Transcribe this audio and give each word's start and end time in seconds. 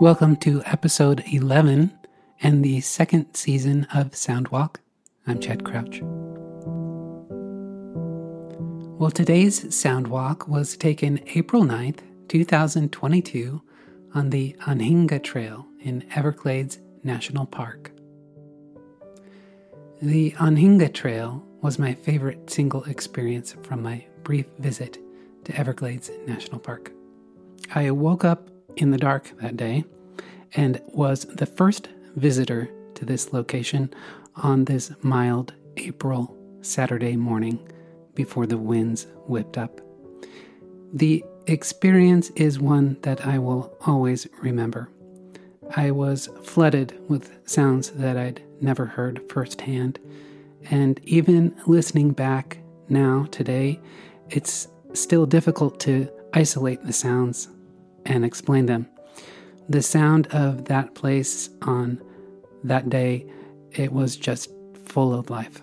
Welcome 0.00 0.36
to 0.36 0.62
episode 0.64 1.22
11 1.30 1.92
and 2.40 2.64
the 2.64 2.80
second 2.80 3.34
season 3.34 3.86
of 3.92 4.12
Soundwalk. 4.12 4.76
I'm 5.26 5.38
Chad 5.40 5.62
Crouch. 5.62 6.00
Well, 8.98 9.10
today's 9.10 9.62
Soundwalk 9.64 10.48
was 10.48 10.78
taken 10.78 11.20
April 11.34 11.64
9th, 11.64 11.98
2022, 12.28 13.60
on 14.14 14.30
the 14.30 14.56
Anhinga 14.60 15.22
Trail 15.22 15.66
in 15.80 16.06
Everglades 16.14 16.78
National 17.04 17.44
Park. 17.44 17.92
The 20.00 20.30
Anhinga 20.30 20.94
Trail 20.94 21.44
was 21.60 21.78
my 21.78 21.92
favorite 21.92 22.48
single 22.48 22.84
experience 22.84 23.54
from 23.64 23.82
my 23.82 24.06
brief 24.22 24.46
visit 24.60 24.96
to 25.44 25.54
Everglades 25.54 26.10
National 26.26 26.58
Park. 26.58 26.90
I 27.74 27.90
woke 27.90 28.24
up 28.24 28.50
in 28.76 28.90
the 28.90 28.98
dark 28.98 29.30
that 29.40 29.56
day 29.56 29.84
and 30.54 30.80
was 30.88 31.24
the 31.24 31.46
first 31.46 31.88
visitor 32.16 32.68
to 32.94 33.04
this 33.04 33.32
location 33.32 33.92
on 34.36 34.64
this 34.64 34.92
mild 35.02 35.54
April 35.76 36.36
Saturday 36.60 37.16
morning 37.16 37.58
before 38.14 38.46
the 38.46 38.58
winds 38.58 39.06
whipped 39.26 39.56
up. 39.56 39.80
The 40.92 41.24
experience 41.46 42.30
is 42.30 42.58
one 42.58 42.96
that 43.02 43.26
I 43.26 43.38
will 43.38 43.76
always 43.86 44.26
remember. 44.42 44.90
I 45.76 45.92
was 45.92 46.28
flooded 46.42 46.98
with 47.08 47.30
sounds 47.48 47.90
that 47.90 48.16
I'd 48.16 48.42
never 48.60 48.86
heard 48.86 49.22
firsthand, 49.30 49.98
and 50.70 51.00
even 51.04 51.54
listening 51.66 52.10
back 52.10 52.58
now, 52.88 53.28
today, 53.30 53.80
it's 54.30 54.66
still 54.92 55.24
difficult 55.24 55.78
to 55.80 56.10
isolate 56.34 56.84
the 56.84 56.92
sounds 56.92 57.48
and 58.10 58.24
explain 58.24 58.66
them. 58.66 58.86
The 59.68 59.82
sound 59.82 60.26
of 60.28 60.66
that 60.66 60.94
place 60.94 61.48
on 61.62 62.02
that 62.64 62.90
day, 62.90 63.24
it 63.70 63.92
was 63.92 64.16
just 64.16 64.50
full 64.84 65.14
of 65.14 65.30
life. 65.30 65.62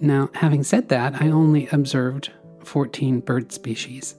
Now, 0.00 0.30
having 0.34 0.64
said 0.64 0.88
that, 0.88 1.20
I 1.20 1.28
only 1.28 1.68
observed 1.68 2.32
14 2.64 3.20
bird 3.20 3.52
species. 3.52 4.14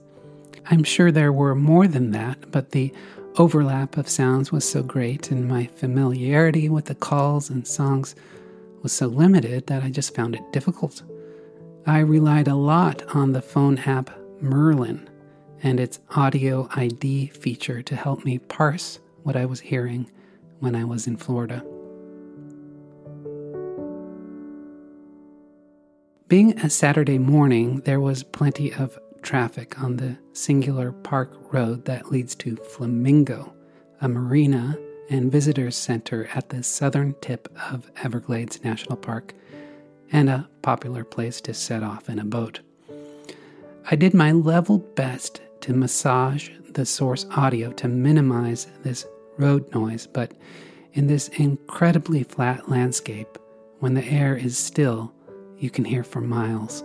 I'm 0.70 0.84
sure 0.84 1.10
there 1.10 1.32
were 1.32 1.54
more 1.56 1.88
than 1.88 2.12
that, 2.12 2.50
but 2.52 2.70
the 2.70 2.94
overlap 3.36 3.96
of 3.96 4.08
sounds 4.08 4.52
was 4.52 4.68
so 4.68 4.82
great 4.82 5.30
and 5.30 5.48
my 5.48 5.66
familiarity 5.66 6.68
with 6.68 6.84
the 6.84 6.94
calls 6.94 7.50
and 7.50 7.66
songs 7.66 8.14
was 8.82 8.92
so 8.92 9.06
limited 9.08 9.66
that 9.66 9.82
I 9.82 9.90
just 9.90 10.14
found 10.14 10.36
it 10.36 10.52
difficult. 10.52 11.02
I 11.86 11.98
relied 12.00 12.46
a 12.46 12.54
lot 12.54 13.02
on 13.14 13.32
the 13.32 13.42
phone 13.42 13.78
app 13.78 14.10
Merlin 14.40 15.09
and 15.62 15.78
its 15.78 16.00
audio 16.10 16.68
ID 16.74 17.28
feature 17.28 17.82
to 17.82 17.96
help 17.96 18.24
me 18.24 18.38
parse 18.38 18.98
what 19.22 19.36
I 19.36 19.44
was 19.44 19.60
hearing 19.60 20.10
when 20.60 20.74
I 20.74 20.84
was 20.84 21.06
in 21.06 21.16
Florida. 21.16 21.64
Being 26.28 26.58
a 26.60 26.70
Saturday 26.70 27.18
morning, 27.18 27.80
there 27.80 28.00
was 28.00 28.22
plenty 28.22 28.72
of 28.72 28.98
traffic 29.20 29.82
on 29.82 29.96
the 29.96 30.16
singular 30.32 30.92
park 30.92 31.36
road 31.52 31.84
that 31.86 32.10
leads 32.10 32.34
to 32.36 32.56
Flamingo, 32.56 33.52
a 34.00 34.08
marina 34.08 34.78
and 35.10 35.32
visitors 35.32 35.76
center 35.76 36.28
at 36.34 36.50
the 36.50 36.62
southern 36.62 37.14
tip 37.20 37.48
of 37.70 37.90
Everglades 38.02 38.62
National 38.62 38.96
Park, 38.96 39.34
and 40.12 40.30
a 40.30 40.48
popular 40.62 41.04
place 41.04 41.40
to 41.40 41.52
set 41.52 41.82
off 41.82 42.08
in 42.08 42.18
a 42.18 42.24
boat. 42.24 42.60
I 43.90 43.96
did 43.96 44.14
my 44.14 44.30
level 44.30 44.78
best 44.78 45.40
to 45.62 45.72
massage 45.72 46.50
the 46.70 46.86
source 46.86 47.26
audio 47.30 47.72
to 47.72 47.88
minimize 47.88 48.66
this 48.82 49.06
road 49.38 49.72
noise, 49.74 50.06
but 50.06 50.32
in 50.92 51.06
this 51.06 51.28
incredibly 51.28 52.22
flat 52.22 52.68
landscape, 52.68 53.38
when 53.78 53.94
the 53.94 54.04
air 54.04 54.36
is 54.36 54.58
still, 54.58 55.12
you 55.58 55.70
can 55.70 55.84
hear 55.84 56.04
for 56.04 56.20
miles. 56.20 56.84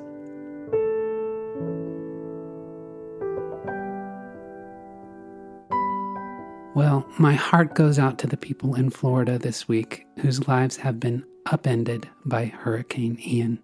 Well, 6.76 7.08
my 7.18 7.34
heart 7.34 7.74
goes 7.74 7.98
out 7.98 8.20
to 8.20 8.28
the 8.28 8.36
people 8.36 8.76
in 8.76 8.90
Florida 8.90 9.40
this 9.40 9.66
week 9.68 10.06
whose 10.20 10.46
lives 10.48 10.76
have 10.78 11.00
been 11.00 11.26
upended 11.46 12.10
by 12.26 12.46
Hurricane 12.48 13.18
Ian. 13.26 13.60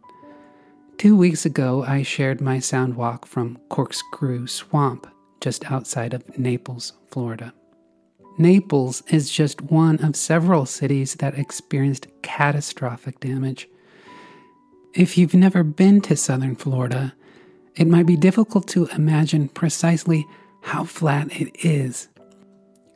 Two 1.01 1.16
weeks 1.16 1.47
ago, 1.47 1.84
I 1.84 2.03
shared 2.03 2.41
my 2.41 2.59
sound 2.59 2.95
walk 2.95 3.25
from 3.25 3.57
Corkscrew 3.69 4.45
Swamp, 4.45 5.07
just 5.39 5.72
outside 5.72 6.13
of 6.13 6.38
Naples, 6.38 6.94
Florida. 7.09 7.56
Naples 8.38 9.01
is 9.07 9.31
just 9.31 9.63
one 9.63 9.97
of 10.06 10.16
several 10.16 10.67
cities 10.67 11.16
that 11.16 11.40
experienced 11.40 12.06
catastrophic 12.22 13.19
damage. 13.19 13.67
If 14.94 15.17
you've 15.17 15.34
never 15.34 15.63
been 15.63 16.01
to 16.01 16.16
southern 16.16 16.56
Florida, 16.56 17.16
it 17.75 17.88
might 17.88 18.06
be 18.06 18.16
difficult 18.16 18.67
to 18.67 18.85
imagine 18.95 19.47
precisely 19.47 20.28
how 20.61 20.84
flat 20.84 21.31
it 21.31 21.66
is 21.66 22.09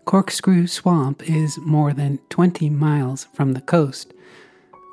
Corkscrew 0.06 0.68
Swamp 0.68 1.28
is 1.28 1.58
more 1.58 1.92
than 1.92 2.20
20 2.30 2.70
miles 2.70 3.24
from 3.34 3.54
the 3.54 3.62
coast, 3.62 4.14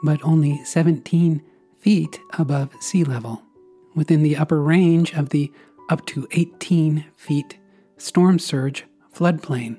but 0.03 0.19
only 0.25 0.65
17 0.65 1.43
feet 1.83 2.21
above 2.39 2.71
sea 2.81 3.05
level, 3.05 3.43
within 3.95 4.23
the 4.23 4.37
upper 4.37 4.63
range 4.63 5.13
of 5.15 5.29
the 5.29 5.53
up 5.91 6.07
to 6.07 6.27
18 6.31 7.05
feet 7.17 7.59
storm 7.99 8.39
surge 8.39 8.87
floodplain. 9.15 9.77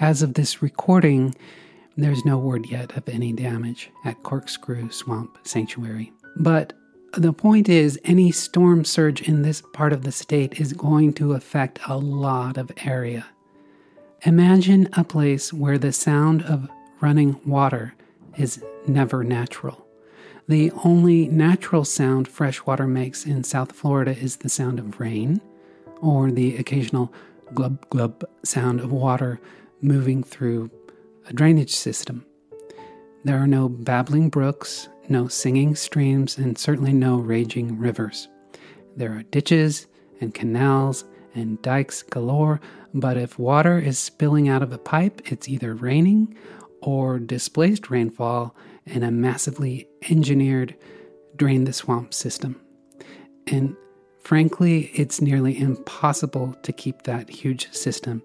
As 0.00 0.22
of 0.22 0.34
this 0.34 0.60
recording, 0.62 1.34
there's 1.96 2.24
no 2.24 2.38
word 2.38 2.66
yet 2.66 2.96
of 2.96 3.08
any 3.08 3.32
damage 3.32 3.90
at 4.04 4.22
Corkscrew 4.24 4.90
Swamp 4.90 5.38
Sanctuary. 5.44 6.12
But 6.36 6.72
the 7.12 7.32
point 7.32 7.68
is, 7.68 8.00
any 8.02 8.32
storm 8.32 8.84
surge 8.84 9.22
in 9.22 9.42
this 9.42 9.62
part 9.72 9.92
of 9.92 10.02
the 10.02 10.10
state 10.10 10.60
is 10.60 10.72
going 10.72 11.12
to 11.14 11.34
affect 11.34 11.78
a 11.86 11.96
lot 11.96 12.56
of 12.56 12.72
area. 12.84 13.26
Imagine 14.22 14.88
a 14.94 15.04
place 15.04 15.52
where 15.52 15.78
the 15.78 15.92
sound 15.92 16.42
of 16.42 16.68
running 17.00 17.38
water 17.46 17.94
is 18.36 18.64
never 18.88 19.22
natural. 19.22 19.83
The 20.46 20.70
only 20.84 21.26
natural 21.28 21.86
sound 21.86 22.28
fresh 22.28 22.66
water 22.66 22.86
makes 22.86 23.24
in 23.24 23.44
South 23.44 23.72
Florida 23.72 24.14
is 24.16 24.36
the 24.36 24.50
sound 24.50 24.78
of 24.78 25.00
rain 25.00 25.40
or 26.02 26.30
the 26.30 26.56
occasional 26.56 27.14
glub 27.54 27.88
glub 27.88 28.24
sound 28.42 28.80
of 28.80 28.92
water 28.92 29.40
moving 29.80 30.22
through 30.22 30.70
a 31.26 31.32
drainage 31.32 31.74
system. 31.74 32.26
There 33.24 33.38
are 33.38 33.46
no 33.46 33.70
babbling 33.70 34.28
brooks, 34.28 34.90
no 35.08 35.28
singing 35.28 35.76
streams, 35.76 36.36
and 36.36 36.58
certainly 36.58 36.92
no 36.92 37.16
raging 37.16 37.78
rivers. 37.78 38.28
There 38.96 39.12
are 39.12 39.22
ditches 39.22 39.86
and 40.20 40.34
canals 40.34 41.06
and 41.34 41.60
dikes 41.62 42.02
galore, 42.02 42.60
but 42.92 43.16
if 43.16 43.38
water 43.38 43.78
is 43.78 43.98
spilling 43.98 44.50
out 44.50 44.62
of 44.62 44.74
a 44.74 44.78
pipe, 44.78 45.22
it's 45.24 45.48
either 45.48 45.74
raining 45.74 46.36
or 46.82 47.18
displaced 47.18 47.88
rainfall 47.88 48.54
in 48.86 49.02
a 49.02 49.10
massively 49.10 49.88
engineered 50.10 50.74
drain 51.36 51.64
the 51.64 51.72
swamp 51.72 52.14
system. 52.14 52.60
And 53.46 53.76
frankly, 54.20 54.90
it's 54.94 55.20
nearly 55.20 55.58
impossible 55.58 56.54
to 56.62 56.72
keep 56.72 57.02
that 57.02 57.28
huge 57.28 57.72
system 57.72 58.22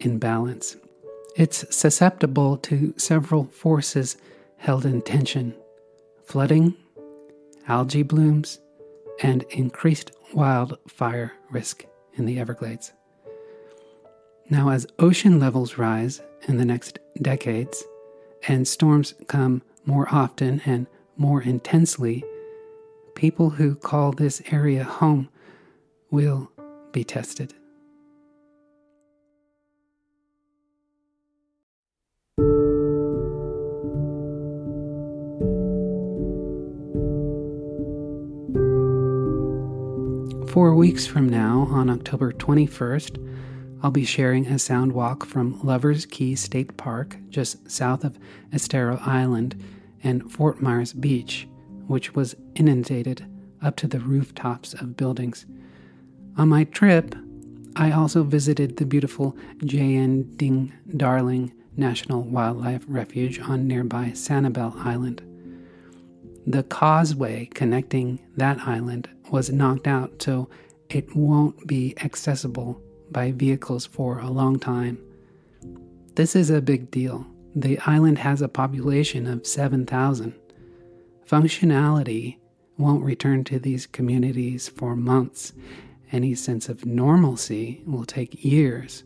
in 0.00 0.18
balance. 0.18 0.76
It's 1.36 1.64
susceptible 1.74 2.56
to 2.58 2.94
several 2.96 3.44
forces 3.44 4.16
held 4.56 4.84
in 4.84 5.02
tension 5.02 5.54
flooding, 6.24 6.74
algae 7.66 8.04
blooms, 8.04 8.60
and 9.22 9.42
increased 9.50 10.12
wildfire 10.32 11.32
risk 11.50 11.84
in 12.14 12.24
the 12.24 12.38
Everglades. 12.38 12.92
Now, 14.48 14.70
as 14.70 14.86
ocean 14.98 15.40
levels 15.40 15.78
rise 15.78 16.20
in 16.46 16.56
the 16.56 16.64
next 16.64 16.98
decades 17.20 17.84
and 18.48 18.66
storms 18.66 19.14
come 19.26 19.62
more 19.84 20.06
often 20.10 20.60
and 20.64 20.86
more 21.16 21.42
intensely, 21.42 22.24
people 23.14 23.50
who 23.50 23.74
call 23.74 24.12
this 24.12 24.42
area 24.50 24.84
home 24.84 25.28
will 26.10 26.50
be 26.92 27.04
tested. 27.04 27.54
Four 40.48 40.74
weeks 40.74 41.06
from 41.06 41.28
now, 41.28 41.68
on 41.70 41.88
October 41.88 42.32
21st, 42.32 43.18
I'll 43.82 43.90
be 43.90 44.04
sharing 44.04 44.46
a 44.46 44.58
sound 44.58 44.92
walk 44.92 45.24
from 45.24 45.58
Lovers 45.62 46.04
Key 46.04 46.34
State 46.34 46.76
Park, 46.76 47.16
just 47.30 47.70
south 47.70 48.04
of 48.04 48.18
Estero 48.52 49.00
Island, 49.02 49.62
and 50.02 50.30
Fort 50.30 50.60
Myers 50.60 50.92
Beach, 50.92 51.48
which 51.86 52.14
was 52.14 52.36
inundated 52.54 53.24
up 53.62 53.76
to 53.76 53.86
the 53.86 54.00
rooftops 54.00 54.74
of 54.74 54.98
buildings. 54.98 55.46
On 56.36 56.48
my 56.48 56.64
trip, 56.64 57.14
I 57.74 57.92
also 57.92 58.22
visited 58.22 58.76
the 58.76 58.84
beautiful 58.84 59.34
J.N. 59.64 60.34
Ding 60.36 60.74
Darling 60.96 61.52
National 61.76 62.22
Wildlife 62.22 62.84
Refuge 62.86 63.40
on 63.40 63.66
nearby 63.66 64.08
Sanibel 64.08 64.76
Island. 64.84 65.22
The 66.46 66.64
causeway 66.64 67.46
connecting 67.54 68.18
that 68.36 68.58
island 68.58 69.08
was 69.30 69.50
knocked 69.50 69.86
out 69.86 70.20
so 70.20 70.50
it 70.90 71.16
won't 71.16 71.66
be 71.66 71.94
accessible 72.02 72.82
by 73.10 73.32
vehicles 73.32 73.86
for 73.86 74.18
a 74.18 74.30
long 74.30 74.58
time. 74.58 74.98
This 76.14 76.36
is 76.36 76.50
a 76.50 76.60
big 76.60 76.90
deal. 76.90 77.26
The 77.54 77.78
island 77.80 78.18
has 78.18 78.42
a 78.42 78.48
population 78.48 79.26
of 79.26 79.46
7,000. 79.46 80.34
Functionality 81.26 82.36
won't 82.78 83.04
return 83.04 83.44
to 83.44 83.58
these 83.58 83.86
communities 83.86 84.68
for 84.68 84.96
months. 84.96 85.52
Any 86.12 86.34
sense 86.34 86.68
of 86.68 86.86
normalcy 86.86 87.82
will 87.86 88.04
take 88.04 88.44
years. 88.44 89.04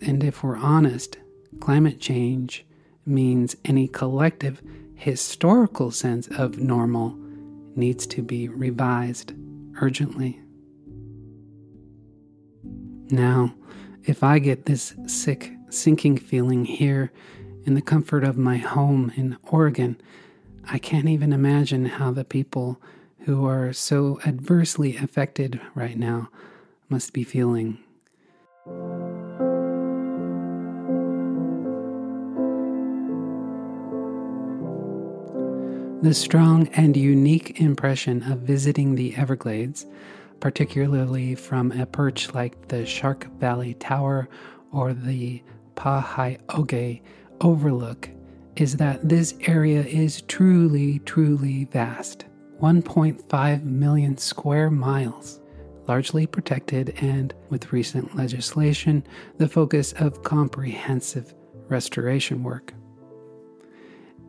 And 0.00 0.22
if 0.22 0.42
we're 0.42 0.56
honest, 0.56 1.18
climate 1.60 2.00
change 2.00 2.66
means 3.06 3.56
any 3.64 3.88
collective 3.88 4.60
historical 4.94 5.90
sense 5.90 6.28
of 6.28 6.58
normal 6.58 7.16
needs 7.76 8.06
to 8.06 8.22
be 8.22 8.48
revised 8.48 9.32
urgently. 9.80 10.40
Now, 13.10 13.54
if 14.04 14.22
I 14.22 14.38
get 14.38 14.66
this 14.66 14.94
sick, 15.06 15.52
sinking 15.68 16.18
feeling 16.18 16.64
here 16.64 17.12
in 17.64 17.74
the 17.74 17.82
comfort 17.82 18.24
of 18.24 18.36
my 18.36 18.56
home 18.56 19.12
in 19.16 19.36
Oregon, 19.44 20.00
I 20.70 20.78
can't 20.78 21.08
even 21.08 21.32
imagine 21.32 21.84
how 21.86 22.10
the 22.10 22.24
people 22.24 22.80
who 23.20 23.46
are 23.46 23.72
so 23.72 24.20
adversely 24.26 24.96
affected 24.96 25.60
right 25.74 25.98
now 25.98 26.28
must 26.88 27.12
be 27.12 27.24
feeling. 27.24 27.78
The 36.02 36.12
strong 36.12 36.68
and 36.74 36.96
unique 36.96 37.60
impression 37.60 38.30
of 38.30 38.40
visiting 38.40 38.94
the 38.94 39.16
Everglades, 39.16 39.86
particularly 40.44 41.34
from 41.34 41.72
a 41.72 41.86
perch 41.86 42.34
like 42.34 42.68
the 42.68 42.84
Shark 42.84 43.26
Valley 43.40 43.72
Tower 43.72 44.28
or 44.72 44.92
the 44.92 45.42
Pa-hay-okee 45.74 47.00
Overlook, 47.40 48.10
is 48.54 48.76
that 48.76 49.08
this 49.08 49.32
area 49.46 49.82
is 49.82 50.20
truly, 50.20 50.98
truly 51.06 51.64
vast 51.72 52.26
1.5 52.60 53.64
million 53.64 54.18
square 54.18 54.70
miles, 54.70 55.40
largely 55.88 56.26
protected 56.26 56.94
and, 57.00 57.32
with 57.48 57.72
recent 57.72 58.14
legislation, 58.14 59.02
the 59.38 59.48
focus 59.48 59.94
of 59.94 60.24
comprehensive 60.24 61.32
restoration 61.70 62.42
work. 62.42 62.74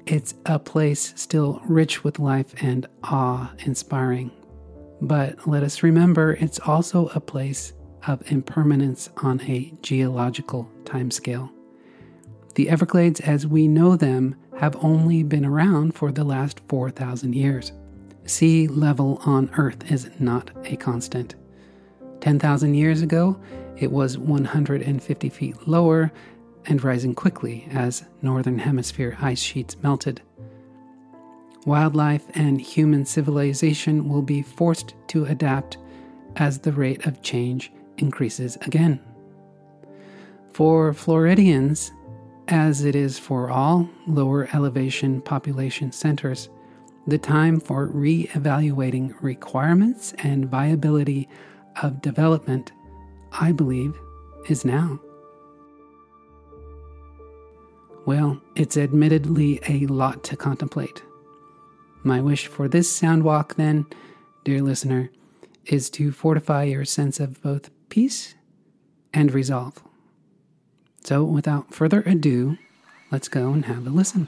It's 0.06 0.34
a 0.46 0.60
place 0.60 1.12
still 1.18 1.62
rich 1.68 2.06
with 2.06 2.20
life 2.20 2.56
and 2.64 2.88
awe 3.04 3.52
inspiring. 3.66 4.32
But 5.02 5.48
let 5.48 5.64
us 5.64 5.84
remember 5.84 6.34
it's 6.34 6.60
also 6.60 7.08
a 7.10 7.20
place 7.20 7.74
of 8.08 8.32
impermanence 8.32 9.10
on 9.18 9.42
a 9.42 9.74
geological 9.82 10.70
timescale. 10.84 11.52
The 12.56 12.70
Everglades, 12.70 13.20
as 13.20 13.46
we 13.46 13.68
know 13.68 13.96
them, 13.96 14.36
have 14.58 14.78
only 14.84 15.24
been 15.24 15.46
around 15.46 15.94
for 15.94 16.12
the 16.12 16.24
last 16.24 16.62
4,000 16.70 17.36
years. 17.36 17.74
Sea 18.26 18.68
level 18.68 19.22
on 19.26 19.52
Earth 19.58 19.92
is 19.92 20.10
not 20.20 20.52
a 20.64 20.78
constant. 20.78 21.36
10,000 22.22 22.74
years 22.74 23.02
ago, 23.02 23.40
it 23.78 23.92
was 23.92 24.18
150 24.18 25.30
feet 25.30 25.68
lower 25.68 26.12
and 26.66 26.84
rising 26.84 27.14
quickly 27.14 27.68
as 27.72 28.06
northern 28.22 28.58
hemisphere 28.58 29.18
ice 29.22 29.42
sheets 29.42 29.76
melted. 29.84 30.22
Wildlife 31.66 32.26
and 32.36 32.62
human 32.62 33.06
civilization 33.06 34.08
will 34.08 34.22
be 34.22 34.44
forced 34.44 34.94
to 35.08 35.26
adapt 35.26 35.78
as 36.36 36.60
the 36.60 36.72
rate 36.72 37.06
of 37.08 37.24
change 37.24 37.72
increases 37.98 38.56
again. 38.62 39.00
For 40.52 40.94
Floridians, 40.94 41.92
as 42.48 42.86
it 42.86 42.96
is 42.96 43.18
for 43.18 43.50
all 43.50 43.90
lower 44.08 44.48
elevation 44.54 45.22
population 45.22 45.92
centers, 45.92 46.50
the 47.08 47.18
time 47.18 47.60
for 47.60 47.88
re 47.88 48.30
evaluating 48.36 49.16
requirements 49.22 50.14
and 50.20 50.50
viability 50.50 51.28
of 51.82 52.02
development, 52.02 52.72
I 53.32 53.52
believe, 53.52 53.94
is 54.50 54.66
now. 54.66 55.00
Well, 58.06 58.40
it's 58.56 58.78
admittedly 58.78 59.60
a 59.68 59.88
lot 59.88 60.24
to 60.26 60.38
contemplate. 60.38 61.02
My 62.06 62.22
wish 62.22 62.46
for 62.46 62.68
this 62.68 62.88
sound 62.88 63.24
walk, 63.24 63.56
then, 63.56 63.88
dear 64.44 64.62
listener, 64.62 65.10
is 65.66 65.90
to 65.90 66.12
fortify 66.12 66.66
your 66.66 66.86
sense 66.86 67.20
of 67.20 67.42
both 67.42 67.72
peace 67.90 68.36
and 69.12 69.34
resolve. 69.34 69.82
So, 71.04 71.24
without 71.24 71.74
further 71.74 72.04
ado, 72.06 72.60
let's 73.12 73.28
go 73.28 73.52
and 73.54 73.66
have 73.66 73.88
a 73.88 73.90
listen. 73.90 74.28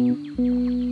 Música 0.00 0.89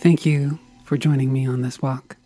Thank 0.00 0.24
you 0.24 0.60
for 0.84 0.96
joining 0.96 1.32
me 1.32 1.44
on 1.44 1.62
this 1.62 1.82
walk. 1.82 2.16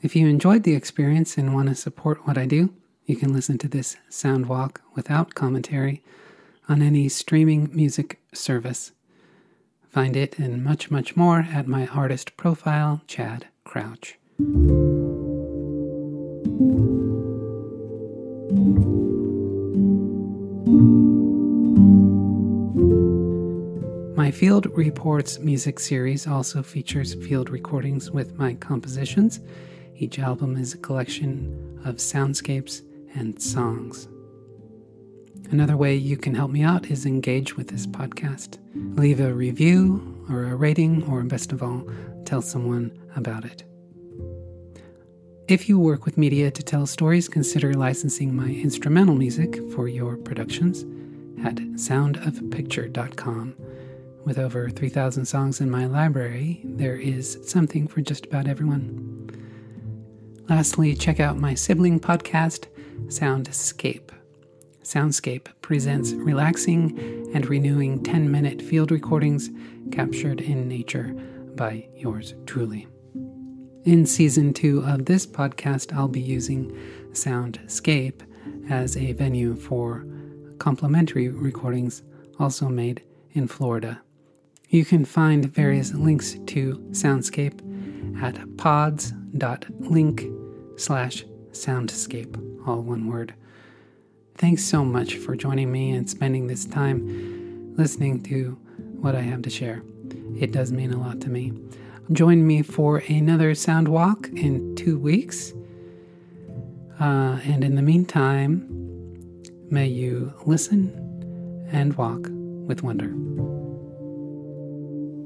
If 0.00 0.16
you 0.16 0.26
enjoyed 0.26 0.62
the 0.62 0.74
experience 0.74 1.36
and 1.36 1.54
want 1.54 1.68
to 1.68 1.74
support 1.74 2.26
what 2.26 2.38
I 2.38 2.46
do, 2.46 2.72
you 3.04 3.16
can 3.16 3.34
listen 3.34 3.58
to 3.58 3.68
this 3.68 3.98
sound 4.08 4.46
walk 4.46 4.80
without 4.94 5.34
commentary 5.34 6.02
on 6.70 6.80
any 6.80 7.10
streaming 7.10 7.68
music 7.74 8.18
service. 8.32 8.92
Find 9.90 10.16
it 10.16 10.38
and 10.38 10.64
much, 10.64 10.90
much 10.90 11.16
more 11.16 11.46
at 11.52 11.66
my 11.66 11.86
artist 11.88 12.36
profile, 12.38 13.02
Chad 13.06 13.48
Crouch. 13.62 14.16
Field 24.60 24.76
Reports 24.76 25.38
music 25.38 25.80
series 25.80 26.26
also 26.26 26.62
features 26.62 27.14
field 27.14 27.48
recordings 27.48 28.10
with 28.10 28.36
my 28.36 28.52
compositions. 28.52 29.40
Each 29.96 30.18
album 30.18 30.58
is 30.58 30.74
a 30.74 30.76
collection 30.76 31.80
of 31.86 31.94
soundscapes 31.94 32.82
and 33.14 33.40
songs. 33.40 34.06
Another 35.50 35.78
way 35.78 35.94
you 35.94 36.18
can 36.18 36.34
help 36.34 36.50
me 36.50 36.62
out 36.62 36.90
is 36.90 37.06
engage 37.06 37.56
with 37.56 37.68
this 37.68 37.86
podcast. 37.86 38.58
Leave 38.98 39.20
a 39.20 39.32
review 39.32 40.26
or 40.28 40.44
a 40.44 40.56
rating, 40.56 41.04
or 41.04 41.22
best 41.22 41.52
of 41.52 41.62
all, 41.62 41.88
tell 42.26 42.42
someone 42.42 42.92
about 43.16 43.46
it. 43.46 43.64
If 45.48 45.70
you 45.70 45.78
work 45.78 46.04
with 46.04 46.18
media 46.18 46.50
to 46.50 46.62
tell 46.62 46.84
stories, 46.84 47.30
consider 47.30 47.72
licensing 47.72 48.36
my 48.36 48.50
instrumental 48.50 49.14
music 49.14 49.58
for 49.72 49.88
your 49.88 50.18
productions 50.18 50.82
at 51.46 51.54
soundofpicture.com. 51.54 53.54
With 54.24 54.38
over 54.38 54.68
3,000 54.68 55.24
songs 55.24 55.60
in 55.60 55.70
my 55.70 55.86
library, 55.86 56.60
there 56.64 56.96
is 56.96 57.38
something 57.44 57.88
for 57.88 58.02
just 58.02 58.26
about 58.26 58.46
everyone. 58.46 59.30
Lastly, 60.48 60.94
check 60.94 61.20
out 61.20 61.38
my 61.38 61.54
sibling 61.54 61.98
podcast, 61.98 62.66
Soundscape. 63.06 64.10
Soundscape 64.82 65.46
presents 65.62 66.12
relaxing 66.12 67.30
and 67.34 67.46
renewing 67.46 68.02
10 68.02 68.30
minute 68.30 68.60
field 68.60 68.90
recordings 68.90 69.50
captured 69.90 70.40
in 70.40 70.68
nature 70.68 71.14
by 71.54 71.88
yours 71.96 72.34
truly. 72.46 72.86
In 73.84 74.04
season 74.04 74.52
two 74.52 74.80
of 74.84 75.06
this 75.06 75.26
podcast, 75.26 75.94
I'll 75.94 76.08
be 76.08 76.20
using 76.20 76.76
Soundscape 77.12 78.20
as 78.68 78.96
a 78.96 79.12
venue 79.12 79.56
for 79.56 80.04
complimentary 80.58 81.28
recordings 81.28 82.02
also 82.38 82.68
made 82.68 83.02
in 83.32 83.48
Florida. 83.48 84.02
You 84.70 84.84
can 84.84 85.04
find 85.04 85.52
various 85.52 85.92
links 85.94 86.36
to 86.46 86.76
Soundscape 86.92 87.58
at 88.22 88.56
pods.link 88.56 90.24
slash 90.76 91.24
soundscape, 91.50 92.68
all 92.68 92.80
one 92.80 93.08
word. 93.08 93.34
Thanks 94.36 94.62
so 94.62 94.84
much 94.84 95.16
for 95.16 95.34
joining 95.34 95.72
me 95.72 95.90
and 95.90 96.08
spending 96.08 96.46
this 96.46 96.64
time 96.66 97.74
listening 97.76 98.22
to 98.24 98.56
what 99.00 99.16
I 99.16 99.22
have 99.22 99.42
to 99.42 99.50
share. 99.50 99.82
It 100.38 100.52
does 100.52 100.70
mean 100.70 100.92
a 100.92 101.00
lot 101.00 101.20
to 101.22 101.28
me. 101.28 101.52
Join 102.12 102.46
me 102.46 102.62
for 102.62 102.98
another 103.08 103.56
sound 103.56 103.88
walk 103.88 104.28
in 104.28 104.76
two 104.76 105.00
weeks. 105.00 105.52
Uh, 107.00 107.40
and 107.44 107.64
in 107.64 107.74
the 107.74 107.82
meantime, 107.82 108.68
may 109.68 109.88
you 109.88 110.32
listen 110.46 111.66
and 111.72 111.96
walk 111.96 112.20
with 112.68 112.84
wonder. 112.84 113.12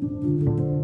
Thank 0.07 0.84